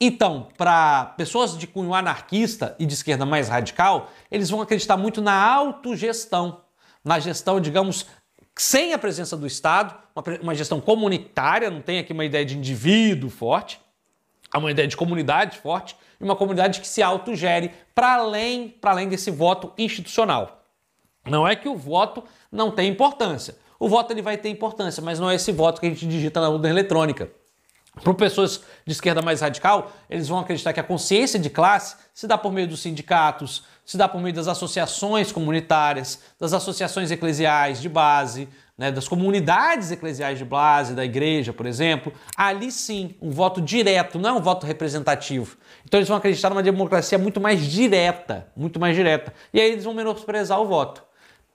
Então, 0.00 0.48
para 0.56 1.06
pessoas 1.16 1.58
de 1.58 1.66
cunho 1.66 1.94
anarquista 1.94 2.74
e 2.78 2.86
de 2.86 2.94
esquerda 2.94 3.26
mais 3.26 3.48
radical, 3.48 4.10
eles 4.30 4.48
vão 4.48 4.60
acreditar 4.62 4.96
muito 4.96 5.20
na 5.20 5.34
autogestão, 5.34 6.62
na 7.04 7.18
gestão, 7.18 7.60
digamos, 7.60 8.06
sem 8.56 8.92
a 8.92 8.98
presença 8.98 9.36
do 9.36 9.46
Estado, 9.46 9.94
uma, 10.14 10.24
uma 10.42 10.54
gestão 10.54 10.80
comunitária, 10.80 11.70
não 11.70 11.80
tem 11.80 11.98
aqui 11.98 12.12
uma 12.12 12.24
ideia 12.24 12.44
de 12.44 12.56
indivíduo 12.56 13.30
forte, 13.30 13.80
há 14.50 14.58
uma 14.58 14.70
ideia 14.70 14.88
de 14.88 14.96
comunidade 14.96 15.58
forte 15.58 15.96
e 16.20 16.24
uma 16.24 16.36
comunidade 16.36 16.80
que 16.80 16.88
se 16.88 17.02
autogere 17.02 17.72
para 17.94 18.14
além, 18.14 18.68
para 18.68 18.90
além 18.90 19.08
desse 19.08 19.30
voto 19.30 19.72
institucional. 19.78 20.62
Não 21.24 21.46
é 21.46 21.54
que 21.54 21.68
o 21.68 21.76
voto 21.76 22.24
não 22.50 22.70
tem 22.70 22.90
importância. 22.90 23.56
O 23.78 23.88
voto 23.88 24.12
ele 24.12 24.22
vai 24.22 24.36
ter 24.36 24.50
importância, 24.50 25.02
mas 25.02 25.18
não 25.18 25.30
é 25.30 25.34
esse 25.34 25.52
voto 25.52 25.80
que 25.80 25.86
a 25.86 25.90
gente 25.90 26.06
digita 26.06 26.40
na 26.40 26.48
urna 26.48 26.68
eletrônica. 26.68 27.30
Para 28.02 28.14
pessoas 28.14 28.62
de 28.86 28.92
esquerda 28.92 29.20
mais 29.20 29.40
radical, 29.40 29.92
eles 30.08 30.28
vão 30.28 30.38
acreditar 30.38 30.72
que 30.72 30.80
a 30.80 30.84
consciência 30.84 31.38
de 31.38 31.50
classe 31.50 31.96
se 32.14 32.26
dá 32.26 32.38
por 32.38 32.52
meio 32.52 32.68
dos 32.68 32.80
sindicatos, 32.80 33.64
se 33.90 33.96
dá 33.96 34.06
por 34.06 34.20
meio 34.20 34.32
das 34.32 34.46
associações 34.46 35.32
comunitárias, 35.32 36.22
das 36.38 36.52
associações 36.52 37.10
eclesiais 37.10 37.82
de 37.82 37.88
base, 37.88 38.48
né, 38.78 38.92
das 38.92 39.08
comunidades 39.08 39.90
eclesiais 39.90 40.38
de 40.38 40.44
base, 40.44 40.94
da 40.94 41.04
igreja, 41.04 41.52
por 41.52 41.66
exemplo. 41.66 42.12
Ali 42.36 42.70
sim, 42.70 43.16
um 43.20 43.32
voto 43.32 43.60
direto, 43.60 44.16
não 44.16 44.30
é 44.30 44.32
um 44.32 44.40
voto 44.40 44.64
representativo. 44.64 45.56
Então 45.84 45.98
eles 45.98 46.08
vão 46.08 46.16
acreditar 46.16 46.50
numa 46.50 46.62
democracia 46.62 47.18
muito 47.18 47.40
mais 47.40 47.66
direta, 47.66 48.46
muito 48.56 48.78
mais 48.78 48.94
direta. 48.94 49.34
E 49.52 49.60
aí 49.60 49.72
eles 49.72 49.82
vão 49.82 49.92
menosprezar 49.92 50.60
o 50.60 50.66
voto 50.66 51.02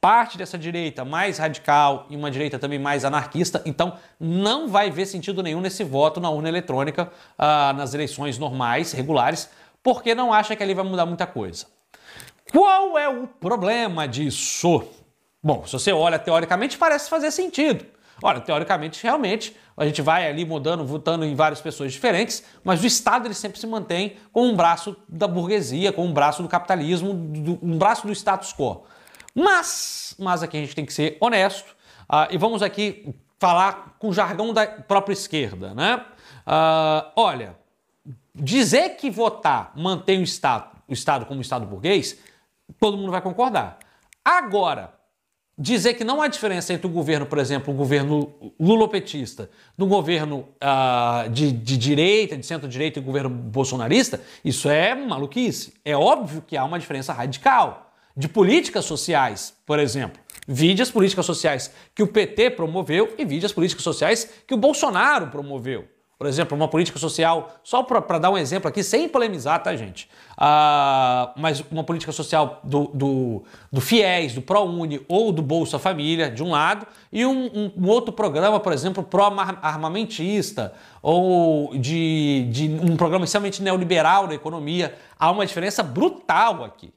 parte 0.02 0.38
dessa 0.38 0.58
direita 0.58 1.06
mais 1.06 1.38
radical 1.38 2.06
e 2.10 2.18
uma 2.18 2.30
direita 2.30 2.60
também 2.60 2.78
mais 2.78 3.06
anarquista, 3.06 3.62
então 3.66 3.98
não 4.20 4.68
vai 4.68 4.92
ver 4.92 5.06
sentido 5.06 5.42
nenhum 5.42 5.62
nesse 5.62 5.84
voto 5.86 6.20
na 6.20 6.30
urna 6.30 6.50
eletrônica 6.50 7.10
uh, 7.40 7.74
nas 7.76 7.94
eleições 7.94 8.38
normais, 8.38 8.92
regulares, 8.92 9.50
porque 9.82 10.14
não 10.14 10.32
acha 10.32 10.56
que 10.56 10.62
ali 10.62 10.76
vai 10.76 10.86
mudar 10.86 11.08
muita 11.08 11.26
coisa. 11.26 11.74
Qual 12.56 12.98
é 12.98 13.10
o 13.10 13.28
problema 13.28 14.08
disso? 14.08 14.82
Bom, 15.44 15.66
se 15.66 15.74
você 15.74 15.92
olha 15.92 16.18
teoricamente, 16.18 16.78
parece 16.78 17.10
fazer 17.10 17.30
sentido. 17.30 17.86
Olha, 18.24 18.40
teoricamente, 18.40 19.04
realmente, 19.04 19.54
a 19.76 19.86
gente 19.86 20.02
vai 20.02 20.26
ali 20.26 20.46
mudando, 20.46 20.86
votando 20.86 21.26
em 21.26 21.36
várias 21.36 21.60
pessoas 21.60 21.92
diferentes, 21.92 22.46
mas 22.64 22.82
o 22.82 22.88
Estado 22.88 23.28
ele 23.28 23.34
sempre 23.34 23.60
se 23.60 23.68
mantém 23.68 24.16
com 24.32 24.48
um 24.48 24.56
braço 24.56 24.96
da 25.06 25.28
burguesia, 25.28 25.92
com 25.92 26.06
um 26.06 26.14
braço 26.14 26.42
do 26.42 26.48
capitalismo, 26.48 27.14
do, 27.14 27.60
um 27.62 27.78
braço 27.78 28.08
do 28.08 28.14
status 28.14 28.54
quo. 28.54 28.86
Mas, 29.36 30.16
mas 30.18 30.42
aqui 30.42 30.56
a 30.56 30.62
gente 30.62 30.74
tem 30.74 30.86
que 30.86 30.94
ser 30.94 31.18
honesto 31.20 31.76
uh, 32.10 32.32
e 32.32 32.38
vamos 32.38 32.64
aqui 32.64 33.14
falar 33.38 33.98
com 34.00 34.08
o 34.08 34.14
jargão 34.14 34.54
da 34.54 34.66
própria 34.66 35.12
esquerda, 35.12 35.74
né? 35.74 36.06
Uh, 36.48 37.12
olha, 37.18 37.58
dizer 38.34 38.92
que 38.92 39.10
votar 39.10 39.74
mantém 39.76 40.22
o 40.22 40.24
Estado, 40.24 40.70
o 40.88 40.94
Estado 40.94 41.26
como 41.26 41.42
Estado 41.42 41.66
burguês, 41.66 42.18
todo 42.80 42.98
mundo 42.98 43.12
vai 43.12 43.22
concordar. 43.22 43.80
Agora, 44.24 44.94
dizer 45.58 45.94
que 45.94 46.04
não 46.04 46.22
há 46.22 46.28
diferença 46.28 46.74
entre 46.74 46.88
o 46.88 46.90
governo, 46.90 47.26
por 47.26 47.38
exemplo, 47.38 47.74
o 47.74 47.78
governo 47.78 48.54
lulopetista, 48.60 49.50
do 49.78 49.86
governo 49.86 50.48
uh, 50.62 51.30
de, 51.30 51.52
de, 51.52 51.78
direita, 51.78 52.38
de 52.38 52.46
centro-direita 52.46 53.00
e 53.00 53.02
o 53.02 53.06
governo 53.06 53.30
bolsonarista, 53.30 54.22
isso 54.44 54.70
é 54.70 54.94
maluquice. 54.94 55.74
É 55.86 55.96
óbvio 55.96 56.44
que 56.46 56.58
há 56.58 56.64
uma 56.64 56.80
diferença 56.80 57.14
radical 57.14 57.94
de 58.18 58.28
políticas 58.28 58.86
sociais, 58.86 59.56
por 59.66 59.80
exemplo. 59.80 60.22
Vide 60.48 60.82
as 60.82 60.92
políticas 60.92 61.26
sociais 61.26 61.72
que 61.94 62.04
o 62.04 62.08
PT 62.08 62.52
promoveu 62.52 63.16
e 63.18 63.26
vide 63.26 63.46
as 63.46 63.52
políticas 63.52 63.84
sociais 63.84 64.30
que 64.46 64.54
o 64.54 64.58
Bolsonaro 64.58 65.28
promoveu. 65.28 65.88
Por 66.18 66.28
exemplo, 66.28 66.56
uma 66.56 66.70
política 66.70 66.98
social, 66.98 67.60
só 67.62 67.84
para 67.84 68.18
dar 68.18 68.30
um 68.30 68.38
exemplo 68.38 68.70
aqui, 68.70 68.82
sem 68.82 69.10
polemizar, 69.10 69.62
tá, 69.62 69.76
gente? 69.76 70.10
Ah, 70.38 71.34
mas 71.36 71.62
uma 71.70 71.84
política 71.84 72.14
social 72.14 72.62
do, 72.64 72.86
do, 72.94 73.44
do 73.70 73.82
FIES, 73.82 74.34
do 74.34 74.42
ProUni 74.42 75.06
ou 75.10 75.34
do 75.34 75.42
Bolsa 75.42 75.78
Família, 75.78 76.32
de 76.32 76.42
um 76.42 76.52
lado, 76.52 76.88
e 77.12 77.26
um, 77.26 77.48
um, 77.48 77.72
um 77.78 77.90
outro 77.90 78.14
programa, 78.14 78.62
por 78.62 78.72
exemplo, 78.72 79.04
pró-armamentista, 79.04 80.74
ou 81.02 81.78
de, 81.78 82.48
de 82.50 82.70
um 82.70 82.96
programa 82.96 83.26
extremamente 83.26 83.62
neoliberal 83.62 84.26
na 84.26 84.36
economia. 84.36 84.98
Há 85.20 85.30
uma 85.32 85.46
diferença 85.46 85.84
brutal 85.84 86.64
aqui. 86.64 86.94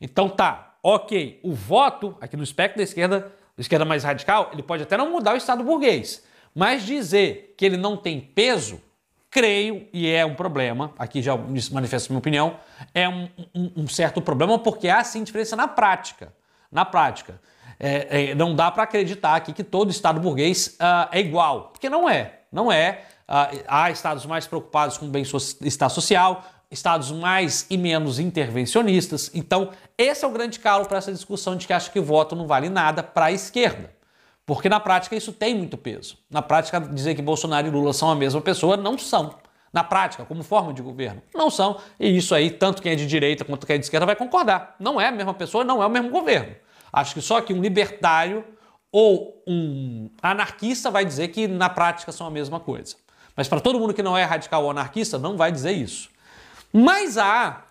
Então 0.00 0.28
tá, 0.28 0.74
ok, 0.82 1.38
o 1.44 1.54
voto, 1.54 2.16
aqui 2.20 2.36
no 2.36 2.42
espectro 2.42 2.78
da 2.78 2.82
esquerda, 2.82 3.20
da 3.20 3.60
esquerda 3.60 3.84
mais 3.84 4.02
radical, 4.02 4.50
ele 4.52 4.62
pode 4.64 4.82
até 4.82 4.96
não 4.96 5.08
mudar 5.12 5.34
o 5.34 5.36
Estado 5.36 5.62
burguês. 5.62 6.25
Mas 6.56 6.86
dizer 6.86 7.52
que 7.54 7.66
ele 7.66 7.76
não 7.76 7.98
tem 7.98 8.18
peso, 8.18 8.80
creio, 9.30 9.86
e 9.92 10.08
é 10.08 10.24
um 10.24 10.34
problema, 10.34 10.94
aqui 10.98 11.20
já 11.20 11.36
manifesto 11.70 12.10
minha 12.10 12.18
opinião, 12.18 12.56
é 12.94 13.06
um, 13.06 13.28
um, 13.54 13.72
um 13.82 13.86
certo 13.86 14.22
problema 14.22 14.58
porque 14.58 14.88
há 14.88 15.04
sim 15.04 15.22
diferença 15.22 15.54
na 15.54 15.68
prática. 15.68 16.32
Na 16.72 16.86
prática. 16.86 17.38
É, 17.78 18.30
é, 18.30 18.34
não 18.34 18.54
dá 18.54 18.70
para 18.70 18.84
acreditar 18.84 19.36
aqui 19.36 19.52
que 19.52 19.62
todo 19.62 19.90
Estado 19.90 20.18
burguês 20.18 20.78
uh, 20.80 21.10
é 21.12 21.20
igual, 21.20 21.68
porque 21.72 21.90
não 21.90 22.08
é. 22.08 22.40
Não 22.50 22.72
é. 22.72 23.02
Uh, 23.28 23.62
há 23.68 23.90
estados 23.90 24.24
mais 24.24 24.46
preocupados 24.46 24.96
com 24.96 25.04
o 25.04 25.10
bem-estar 25.10 25.90
social, 25.90 26.42
estados 26.70 27.12
mais 27.12 27.66
e 27.68 27.76
menos 27.76 28.18
intervencionistas. 28.18 29.30
Então, 29.34 29.72
esse 29.98 30.24
é 30.24 30.28
o 30.28 30.30
grande 30.30 30.58
calo 30.58 30.86
para 30.86 30.96
essa 30.96 31.12
discussão 31.12 31.54
de 31.54 31.66
que 31.66 31.72
acha 31.74 31.90
que 31.90 32.00
voto 32.00 32.34
não 32.34 32.46
vale 32.46 32.70
nada 32.70 33.02
para 33.02 33.26
a 33.26 33.32
esquerda. 33.32 33.94
Porque 34.46 34.68
na 34.68 34.78
prática 34.78 35.16
isso 35.16 35.32
tem 35.32 35.56
muito 35.56 35.76
peso. 35.76 36.16
Na 36.30 36.40
prática, 36.40 36.80
dizer 36.80 37.16
que 37.16 37.20
Bolsonaro 37.20 37.66
e 37.66 37.70
Lula 37.70 37.92
são 37.92 38.08
a 38.08 38.14
mesma 38.14 38.40
pessoa, 38.40 38.76
não 38.76 38.96
são. 38.96 39.34
Na 39.72 39.82
prática, 39.82 40.24
como 40.24 40.44
forma 40.44 40.72
de 40.72 40.80
governo, 40.80 41.20
não 41.34 41.50
são. 41.50 41.78
E 41.98 42.16
isso 42.16 42.32
aí, 42.32 42.48
tanto 42.48 42.80
quem 42.80 42.92
é 42.92 42.94
de 42.94 43.06
direita 43.06 43.44
quanto 43.44 43.66
quem 43.66 43.74
é 43.74 43.78
de 43.78 43.84
esquerda 43.84 44.06
vai 44.06 44.14
concordar. 44.14 44.76
Não 44.78 45.00
é 45.00 45.08
a 45.08 45.12
mesma 45.12 45.34
pessoa, 45.34 45.64
não 45.64 45.82
é 45.82 45.86
o 45.86 45.90
mesmo 45.90 46.10
governo. 46.10 46.54
Acho 46.92 47.12
que 47.12 47.20
só 47.20 47.40
que 47.40 47.52
um 47.52 47.60
libertário 47.60 48.44
ou 48.92 49.42
um 49.46 50.08
anarquista 50.22 50.90
vai 50.90 51.04
dizer 51.04 51.28
que 51.28 51.48
na 51.48 51.68
prática 51.68 52.12
são 52.12 52.26
a 52.26 52.30
mesma 52.30 52.60
coisa. 52.60 52.96
Mas 53.36 53.48
para 53.48 53.60
todo 53.60 53.78
mundo 53.78 53.92
que 53.92 54.02
não 54.02 54.16
é 54.16 54.24
radical 54.24 54.62
ou 54.62 54.70
anarquista, 54.70 55.18
não 55.18 55.36
vai 55.36 55.50
dizer 55.50 55.72
isso. 55.72 56.08
Mas 56.72 57.18
há 57.18 57.65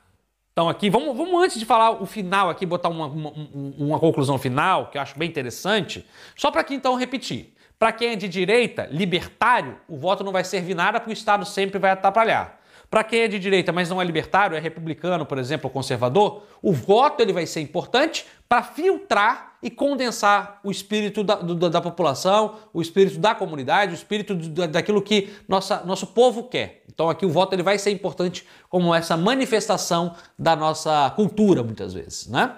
então 0.55 0.69
aqui, 0.69 0.89
vamos, 0.89 1.17
vamos 1.17 1.43
antes 1.43 1.59
de 1.59 1.65
falar 1.65 2.01
o 2.01 2.05
final 2.05 2.50
aqui, 2.50 2.65
botar 2.65 2.88
uma, 2.88 3.07
uma, 3.07 3.33
uma 3.77 4.00
conclusão 4.00 4.38
final, 4.38 4.89
que 4.89 4.97
eu 4.97 5.01
acho 5.01 5.19
bem 5.19 5.27
interessante, 5.27 6.07
só 6.33 6.50
para 6.50 6.62
aqui 6.62 6.74
então 6.74 6.95
repetir. 6.95 7.53
Para 7.77 7.91
quem 7.91 8.13
é 8.13 8.15
de 8.15 8.29
direita, 8.29 8.88
libertário, 8.89 9.77
o 9.85 9.97
voto 9.97 10.24
não 10.24 10.31
vai 10.31 10.45
servir 10.45 10.74
nada 10.74 10.97
porque 10.97 11.12
o 11.12 11.13
Estado 11.13 11.45
sempre 11.45 11.77
vai 11.77 11.91
atrapalhar. 11.91 12.57
Para 12.89 13.04
quem 13.04 13.22
é 13.22 13.27
de 13.27 13.39
direita, 13.39 13.72
mas 13.72 13.89
não 13.89 14.01
é 14.01 14.06
libertário, 14.06 14.56
é 14.56 14.60
republicano, 14.60 15.25
por 15.25 15.38
exemplo, 15.38 15.68
ou 15.68 15.72
conservador, 15.72 16.44
o 16.62 16.72
voto 16.72 17.22
ele 17.22 17.34
vai 17.34 17.46
ser 17.46 17.62
importante 17.62 18.25
para 18.48 18.62
filtrar 18.62 19.56
e 19.62 19.70
condensar 19.70 20.60
o 20.63 20.70
espírito 20.70 21.24
da, 21.24 21.36
do, 21.36 21.70
da, 21.70 21.82
população, 21.82 22.56
o 22.72 22.82
espírito 22.82 23.18
da 23.18 23.34
comunidade, 23.34 23.94
o 23.94 23.96
espírito 23.96 24.36
do, 24.36 24.68
daquilo 24.68 25.01
que 25.01 25.34
nossa, 25.48 25.84
nosso 25.84 26.08
povo 26.08 26.44
quer. 26.44 26.84
Então 26.88 27.10
aqui 27.10 27.25
o 27.25 27.30
voto 27.30 27.54
ele 27.54 27.63
vai 27.63 27.80
ser 27.80 27.89
importante 27.89 28.46
como 28.70 28.94
essa 28.94 29.18
manifestação 29.18 30.15
da 30.38 30.56
nossa 30.56 31.12
cultura, 31.15 31.63
muitas 31.63 31.94
vezes, 31.94 32.27
né? 32.27 32.58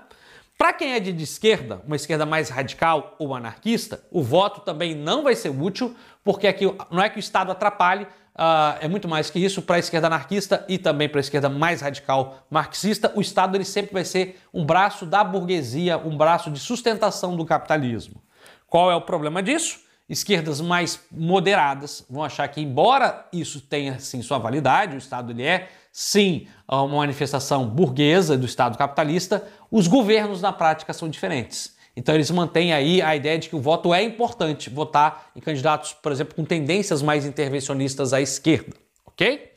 Para 0.58 0.74
quem 0.74 0.94
é 0.94 1.00
de 1.00 1.24
esquerda, 1.24 1.84
uma 1.86 1.96
esquerda 1.96 2.26
mais 2.26 2.50
radical 2.50 3.16
ou 3.20 3.36
anarquista, 3.36 4.04
o 4.12 4.24
voto 4.24 4.62
também 4.62 4.96
não 4.96 5.24
vai 5.24 5.36
ser 5.36 5.50
útil, 5.50 5.96
porque 6.24 6.48
aqui 6.48 6.66
não 6.90 7.02
é 7.02 7.10
que 7.10 7.18
o 7.18 7.20
Estado 7.20 7.52
atrapalhe, 7.52 8.08
Uh, 8.38 8.78
é 8.82 8.88
muito 8.88 9.08
mais 9.08 9.32
que 9.32 9.40
isso 9.40 9.64
para 9.64 9.78
a 9.78 9.80
esquerda 9.80 10.06
anarquista 10.06 10.64
e 10.70 10.78
também 10.78 11.10
para 11.10 11.20
a 11.20 11.22
esquerda 11.22 11.50
mais 11.50 11.82
radical 11.82 12.46
marxista. 12.52 13.12
O 13.16 13.22
Estado 13.22 13.58
ele 13.58 13.66
sempre 13.66 13.92
vai 13.92 14.06
ser 14.06 14.40
um 14.54 14.64
braço 14.64 15.08
da 15.08 15.24
burguesia, 15.24 15.98
um 15.98 16.16
braço 16.16 16.52
de 16.52 16.60
sustentação 16.60 17.36
do 17.36 17.44
capitalismo. 17.44 18.22
Qual 18.68 18.92
é 18.92 18.96
o 18.96 19.02
problema 19.02 19.42
disso? 19.42 19.80
Esquerdas 20.08 20.62
mais 20.62 21.00
moderadas 21.12 22.06
vão 22.08 22.24
achar 22.24 22.48
que, 22.48 22.62
embora 22.62 23.28
isso 23.34 23.60
tenha 23.60 24.00
sim 24.00 24.22
sua 24.22 24.38
validade, 24.38 24.96
o 24.96 25.00
Estado 25.00 25.32
ele 25.32 25.44
é 25.44 25.70
sim 25.92 26.48
uma 26.70 26.88
manifestação 26.88 27.68
burguesa 27.68 28.38
do 28.38 28.46
Estado 28.46 28.78
capitalista, 28.78 29.48
os 29.72 29.88
governos 29.88 30.42
na 30.42 30.54
prática 30.54 30.94
são 30.94 31.10
diferentes. 31.10 31.76
Então 31.98 32.14
eles 32.14 32.30
mantêm 32.30 32.72
aí 32.74 33.02
a 33.02 33.16
ideia 33.16 33.40
de 33.40 33.50
que 33.50 33.56
o 33.56 33.60
voto 33.60 33.92
é 33.92 34.04
importante, 34.04 34.70
votar 34.70 35.32
em 35.36 35.40
candidatos, 35.40 35.94
por 35.94 36.12
exemplo, 36.12 36.36
com 36.36 36.46
tendências 36.46 37.02
mais 37.02 37.26
intervencionistas 37.26 38.14
à 38.14 38.22
esquerda, 38.22 38.78
ok? 39.04 39.52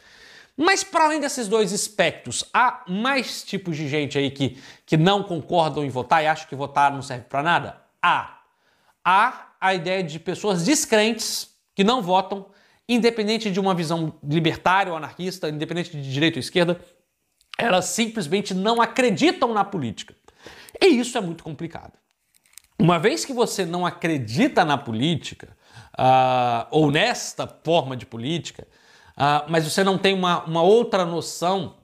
Mas 0.57 0.83
para 0.83 1.05
além 1.05 1.21
desses 1.21 1.49
dois 1.49 1.71
aspectos, 1.71 2.43
há 2.51 2.83
mais 2.89 3.45
tipos 3.45 3.77
de 3.77 3.87
gente 3.87 4.17
aí 4.17 4.31
que, 4.31 4.59
que 4.87 4.97
não 4.97 5.23
concordam 5.23 5.85
em 5.85 5.91
votar 5.91 6.25
e 6.25 6.27
acham 6.27 6.49
que 6.49 6.57
votar 6.57 6.91
não 6.91 7.03
serve 7.03 7.25
para 7.25 7.43
nada? 7.43 7.83
Há. 8.01 8.41
Há 9.05 9.49
a 9.61 9.75
ideia 9.75 10.03
de 10.03 10.19
pessoas 10.19 10.65
descrentes 10.65 11.51
que 11.75 11.85
não 11.85 12.01
votam, 12.01 12.47
independente 12.89 13.51
de 13.51 13.61
uma 13.61 13.75
visão 13.75 14.15
libertária 14.27 14.91
ou 14.91 14.97
anarquista, 14.97 15.51
independente 15.51 15.91
de 15.91 16.11
direita 16.11 16.39
ou 16.39 16.41
esquerda, 16.41 16.81
elas 17.59 17.85
simplesmente 17.85 18.55
não 18.55 18.81
acreditam 18.81 19.53
na 19.53 19.63
política. 19.63 20.15
E 20.81 20.87
isso 20.87 21.19
é 21.19 21.21
muito 21.21 21.45
complicado. 21.45 22.01
Uma 22.81 22.99
vez 22.99 23.27
que 23.27 23.33
você 23.35 23.67
não 23.67 23.85
acredita 23.85 24.65
na 24.65 24.79
política, 24.79 25.55
uh, 25.99 26.67
ou 26.71 26.91
nesta 26.91 27.47
forma 27.47 27.95
de 27.95 28.07
política, 28.07 28.67
uh, 29.19 29.45
mas 29.51 29.65
você 29.65 29.85
não 29.85 29.99
tem 29.99 30.15
uma, 30.15 30.45
uma 30.45 30.63
outra 30.63 31.05
noção, 31.05 31.77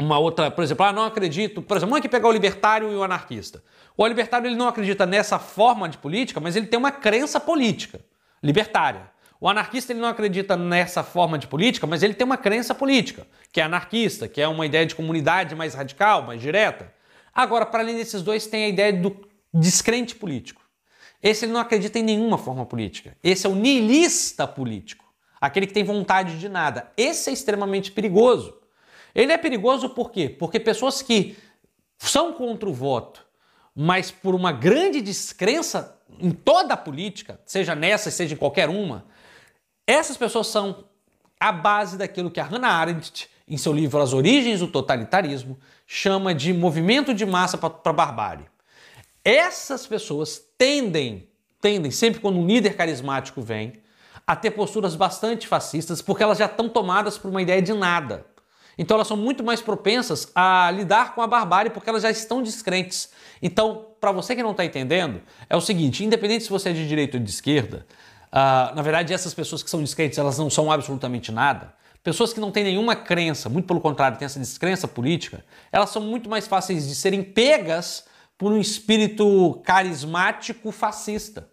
uma 0.00 0.18
outra, 0.18 0.50
por 0.50 0.64
exemplo, 0.64 0.86
ah, 0.86 0.92
não 0.94 1.04
acredito, 1.04 1.60
por 1.60 1.76
exemplo, 1.76 1.90
vamos 1.90 1.98
aqui 1.98 2.08
pegar 2.08 2.26
o 2.26 2.32
libertário 2.32 2.90
e 2.90 2.96
o 2.96 3.02
anarquista. 3.02 3.62
O 3.98 4.06
libertário 4.06 4.48
ele 4.48 4.56
não 4.56 4.66
acredita 4.66 5.04
nessa 5.04 5.38
forma 5.38 5.90
de 5.90 5.98
política, 5.98 6.40
mas 6.40 6.56
ele 6.56 6.66
tem 6.66 6.78
uma 6.78 6.90
crença 6.90 7.38
política 7.38 8.00
libertária. 8.42 9.12
O 9.38 9.46
anarquista 9.46 9.92
ele 9.92 10.00
não 10.00 10.08
acredita 10.08 10.56
nessa 10.56 11.04
forma 11.04 11.38
de 11.38 11.46
política, 11.46 11.86
mas 11.86 12.02
ele 12.02 12.14
tem 12.14 12.24
uma 12.24 12.38
crença 12.38 12.74
política, 12.74 13.26
que 13.52 13.60
é 13.60 13.64
anarquista, 13.64 14.26
que 14.26 14.40
é 14.40 14.48
uma 14.48 14.64
ideia 14.64 14.86
de 14.86 14.94
comunidade 14.94 15.54
mais 15.54 15.74
radical, 15.74 16.22
mais 16.22 16.40
direta. 16.40 16.90
Agora, 17.34 17.66
para 17.66 17.82
além 17.82 17.96
desses 17.96 18.22
dois, 18.22 18.46
tem 18.46 18.64
a 18.64 18.68
ideia 18.68 18.90
do 18.90 19.33
descrente 19.54 20.14
político. 20.14 20.62
Esse 21.22 21.44
ele 21.44 21.52
não 21.52 21.60
acredita 21.60 21.98
em 21.98 22.02
nenhuma 22.02 22.36
forma 22.36 22.66
política. 22.66 23.16
Esse 23.22 23.46
é 23.46 23.48
o 23.48 23.54
niilista 23.54 24.46
político, 24.46 25.04
aquele 25.40 25.66
que 25.66 25.72
tem 25.72 25.84
vontade 25.84 26.38
de 26.38 26.48
nada. 26.48 26.92
Esse 26.96 27.30
é 27.30 27.32
extremamente 27.32 27.92
perigoso. 27.92 28.54
Ele 29.14 29.32
é 29.32 29.38
perigoso 29.38 29.90
por 29.90 30.10
quê? 30.10 30.28
Porque 30.28 30.58
pessoas 30.58 31.00
que 31.00 31.36
são 31.98 32.32
contra 32.32 32.68
o 32.68 32.74
voto, 32.74 33.24
mas 33.74 34.10
por 34.10 34.34
uma 34.34 34.52
grande 34.52 35.00
descrença 35.00 35.98
em 36.18 36.30
toda 36.30 36.74
a 36.74 36.76
política, 36.76 37.40
seja 37.46 37.74
nessa, 37.74 38.10
seja 38.10 38.34
em 38.34 38.36
qualquer 38.36 38.68
uma, 38.68 39.06
essas 39.86 40.16
pessoas 40.16 40.48
são 40.48 40.84
a 41.38 41.52
base 41.52 41.96
daquilo 41.96 42.30
que 42.30 42.40
a 42.40 42.44
Hannah 42.44 42.68
Arendt, 42.68 43.28
em 43.46 43.56
seu 43.56 43.72
livro 43.72 44.00
As 44.00 44.12
Origens 44.12 44.60
do 44.60 44.68
Totalitarismo, 44.68 45.58
chama 45.86 46.34
de 46.34 46.52
movimento 46.52 47.12
de 47.14 47.26
massa 47.26 47.58
para 47.58 47.72
a 47.84 47.92
barbárie. 47.92 48.46
Essas 49.24 49.86
pessoas 49.86 50.40
tendem, 50.58 51.26
tendem, 51.60 51.90
sempre 51.90 52.20
quando 52.20 52.38
um 52.38 52.46
líder 52.46 52.76
carismático 52.76 53.40
vem, 53.40 53.72
a 54.26 54.36
ter 54.36 54.50
posturas 54.50 54.94
bastante 54.94 55.48
fascistas, 55.48 56.02
porque 56.02 56.22
elas 56.22 56.38
já 56.38 56.46
estão 56.46 56.68
tomadas 56.68 57.16
por 57.16 57.30
uma 57.30 57.40
ideia 57.40 57.62
de 57.62 57.72
nada. 57.72 58.26
Então 58.76 58.96
elas 58.96 59.06
são 59.06 59.16
muito 59.16 59.42
mais 59.42 59.62
propensas 59.62 60.30
a 60.34 60.70
lidar 60.70 61.14
com 61.14 61.22
a 61.22 61.26
barbárie 61.26 61.70
porque 61.70 61.88
elas 61.88 62.02
já 62.02 62.10
estão 62.10 62.42
descrentes. 62.42 63.10
Então, 63.40 63.86
para 64.00 64.12
você 64.12 64.34
que 64.34 64.42
não 64.42 64.50
está 64.50 64.64
entendendo, 64.64 65.22
é 65.48 65.56
o 65.56 65.60
seguinte: 65.60 66.04
independente 66.04 66.44
se 66.44 66.50
você 66.50 66.70
é 66.70 66.72
de 66.72 66.86
direita 66.86 67.16
ou 67.16 67.22
de 67.22 67.30
esquerda, 67.30 67.86
uh, 68.32 68.74
na 68.74 68.82
verdade 68.82 69.14
essas 69.14 69.32
pessoas 69.32 69.62
que 69.62 69.70
são 69.70 69.80
descrentes 69.80 70.18
elas 70.18 70.38
não 70.38 70.50
são 70.50 70.70
absolutamente 70.70 71.30
nada. 71.32 71.72
Pessoas 72.02 72.34
que 72.34 72.40
não 72.40 72.50
têm 72.50 72.64
nenhuma 72.64 72.94
crença, 72.94 73.48
muito 73.48 73.66
pelo 73.66 73.80
contrário, 73.80 74.18
têm 74.18 74.26
essa 74.26 74.38
descrença 74.38 74.86
política, 74.86 75.42
elas 75.72 75.88
são 75.88 76.02
muito 76.02 76.28
mais 76.28 76.46
fáceis 76.46 76.86
de 76.86 76.94
serem 76.94 77.22
pegas 77.22 78.04
por 78.36 78.52
um 78.52 78.60
espírito 78.60 79.60
carismático 79.64 80.70
fascista. 80.72 81.48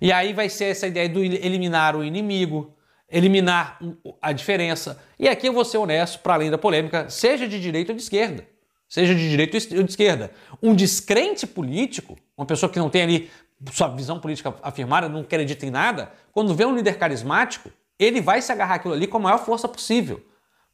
E 0.00 0.12
aí 0.12 0.32
vai 0.32 0.48
ser 0.48 0.66
essa 0.66 0.86
ideia 0.86 1.08
do 1.08 1.22
eliminar 1.22 1.96
o 1.96 2.04
inimigo, 2.04 2.74
eliminar 3.08 3.78
a 4.20 4.32
diferença. 4.32 5.02
E 5.18 5.28
aqui 5.28 5.46
eu 5.46 5.52
vou 5.52 5.64
ser 5.64 5.78
honesto, 5.78 6.18
para 6.18 6.34
além 6.34 6.50
da 6.50 6.58
polêmica, 6.58 7.08
seja 7.08 7.48
de 7.48 7.60
direita 7.60 7.92
ou 7.92 7.96
de 7.96 8.02
esquerda. 8.02 8.46
Seja 8.88 9.14
de 9.14 9.28
direita 9.28 9.56
ou 9.76 9.82
de 9.82 9.90
esquerda. 9.90 10.30
Um 10.62 10.74
descrente 10.74 11.46
político, 11.46 12.16
uma 12.36 12.46
pessoa 12.46 12.70
que 12.70 12.78
não 12.78 12.90
tem 12.90 13.02
ali 13.02 13.30
sua 13.72 13.88
visão 13.88 14.20
política 14.20 14.54
afirmada, 14.62 15.08
não 15.08 15.20
acredita 15.20 15.64
em 15.64 15.70
nada, 15.70 16.12
quando 16.32 16.54
vê 16.54 16.64
um 16.64 16.74
líder 16.74 16.98
carismático, 16.98 17.70
ele 17.98 18.20
vai 18.20 18.42
se 18.42 18.52
agarrar 18.52 18.74
aquilo 18.74 18.94
ali 18.94 19.06
com 19.06 19.16
a 19.16 19.20
maior 19.20 19.38
força 19.38 19.66
possível. 19.66 20.22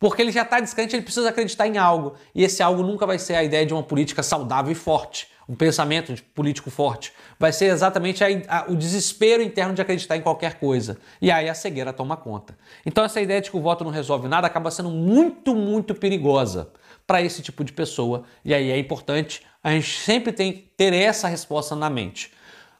Porque 0.03 0.21
ele 0.21 0.33
já 0.33 0.43
está 0.43 0.59
descrente, 0.59 0.97
ele 0.97 1.05
precisa 1.05 1.29
acreditar 1.29 1.69
em 1.69 1.79
algo. 1.79 2.15
E 2.35 2.43
esse 2.43 2.61
algo 2.61 2.83
nunca 2.83 3.07
vai 3.07 3.21
ser 3.21 3.37
a 3.37 3.45
ideia 3.45 3.65
de 3.65 3.73
uma 3.73 3.85
política 3.85 4.21
saudável 4.21 4.73
e 4.73 4.75
forte, 4.75 5.29
um 5.49 5.55
pensamento 5.55 6.21
político 6.35 6.73
forte. 6.73 7.13
Vai 7.39 7.53
ser 7.53 7.67
exatamente 7.67 8.25
a, 8.25 8.27
a, 8.49 8.65
o 8.69 8.75
desespero 8.75 9.41
interno 9.41 9.73
de 9.73 9.81
acreditar 9.81 10.17
em 10.17 10.21
qualquer 10.21 10.59
coisa. 10.59 10.99
E 11.21 11.31
aí 11.31 11.49
a 11.49 11.55
cegueira 11.55 11.93
toma 11.93 12.17
conta. 12.17 12.59
Então 12.85 13.05
essa 13.05 13.21
ideia 13.21 13.41
de 13.41 13.49
que 13.49 13.57
o 13.57 13.61
voto 13.61 13.85
não 13.85 13.93
resolve 13.93 14.27
nada 14.27 14.45
acaba 14.45 14.73
sendo 14.73 14.91
muito, 14.91 15.55
muito 15.55 15.95
perigosa 15.95 16.73
para 17.07 17.23
esse 17.23 17.41
tipo 17.41 17.63
de 17.63 17.73
pessoa. 17.73 18.25
E 18.45 18.53
aí 18.53 18.73
é 18.73 18.79
importante 18.79 19.43
a 19.63 19.71
gente 19.71 20.01
sempre 20.01 20.33
tem, 20.33 20.69
ter 20.77 20.93
essa 20.93 21.29
resposta 21.29 21.77
na 21.77 21.89
mente. 21.89 22.33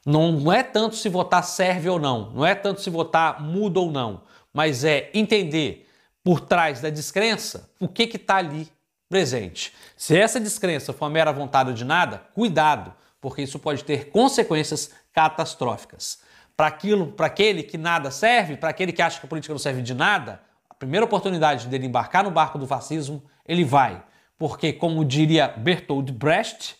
Não 0.05 0.51
é 0.51 0.61
tanto 0.61 0.97
se 0.97 1.07
votar 1.07 1.45
serve 1.45 1.87
ou 1.87 1.97
não, 1.97 2.31
não 2.31 2.45
é 2.45 2.53
tanto 2.53 2.81
se 2.81 2.89
votar 2.89 3.41
muda 3.41 3.79
ou 3.79 3.89
não, 3.89 4.23
mas 4.53 4.83
é 4.83 5.09
entender 5.13 5.87
por 6.23 6.39
trás 6.39 6.79
da 6.81 6.89
descrença 6.89 7.69
o 7.79 7.87
que 7.87 8.03
está 8.03 8.37
ali 8.37 8.67
presente. 9.09 9.73
Se 9.95 10.17
essa 10.17 10.39
descrença 10.39 10.93
for 10.93 11.09
mera 11.09 11.31
vontade 11.31 11.73
de 11.73 11.85
nada, 11.85 12.23
cuidado, 12.33 12.93
porque 13.21 13.41
isso 13.41 13.59
pode 13.59 13.83
ter 13.83 14.09
consequências 14.09 14.91
catastróficas. 15.11 16.19
Para 16.55 16.67
aquilo, 16.67 17.07
para 17.07 17.27
aquele 17.27 17.63
que 17.63 17.77
nada 17.77 18.09
serve, 18.09 18.57
para 18.57 18.69
aquele 18.69 18.91
que 18.91 19.01
acha 19.01 19.19
que 19.19 19.25
a 19.25 19.29
política 19.29 19.53
não 19.53 19.59
serve 19.59 19.81
de 19.81 19.93
nada, 19.93 20.41
a 20.69 20.73
primeira 20.73 21.05
oportunidade 21.05 21.67
dele 21.67 21.85
embarcar 21.85 22.23
no 22.23 22.31
barco 22.31 22.57
do 22.57 22.65
fascismo, 22.65 23.23
ele 23.47 23.63
vai. 23.63 24.03
Porque, 24.37 24.73
como 24.73 25.05
diria 25.05 25.47
Bertold 25.47 26.11
Brecht, 26.11 26.75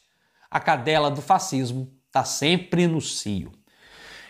a 0.49 0.59
cadela 0.59 1.09
do 1.09 1.21
fascismo 1.21 1.91
está 2.07 2.23
sempre 2.23 2.87
no 2.87 3.01
cio. 3.01 3.51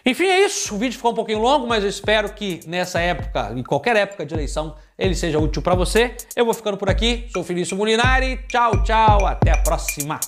Enfim, 0.05 0.25
é 0.25 0.45
isso. 0.45 0.75
O 0.75 0.77
vídeo 0.77 0.97
ficou 0.97 1.11
um 1.11 1.15
pouquinho 1.15 1.39
longo, 1.39 1.65
mas 1.65 1.83
eu 1.83 1.89
espero 1.89 2.33
que 2.33 2.59
nessa 2.67 2.99
época, 2.99 3.53
em 3.55 3.63
qualquer 3.63 3.95
época 3.95 4.25
de 4.25 4.33
eleição, 4.33 4.75
ele 4.97 5.15
seja 5.15 5.39
útil 5.39 5.61
para 5.61 5.75
você. 5.75 6.15
Eu 6.35 6.45
vou 6.45 6.53
ficando 6.53 6.77
por 6.77 6.89
aqui. 6.89 7.27
Sou 7.31 7.43
Felício 7.43 7.75
Molinari. 7.77 8.39
Tchau, 8.47 8.83
tchau. 8.83 9.25
Até 9.25 9.51
a 9.51 9.57
próxima. 9.57 10.19